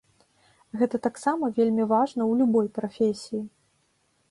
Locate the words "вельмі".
1.59-1.83